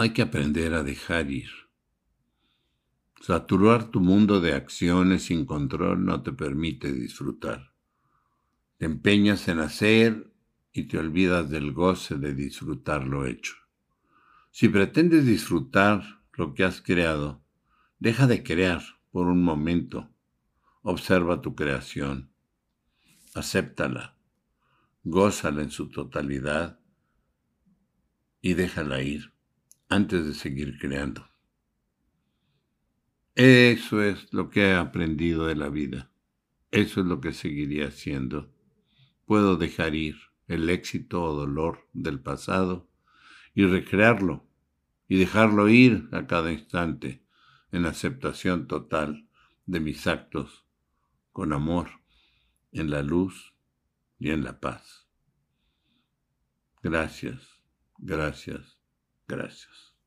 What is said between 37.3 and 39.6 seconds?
seguiría haciendo. Puedo